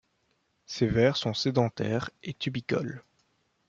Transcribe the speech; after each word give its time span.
Ces 0.65 0.87
vers 0.87 1.15
sont 1.15 1.35
sédentaires 1.35 2.09
et 2.23 2.33
tubicoles. 2.33 3.03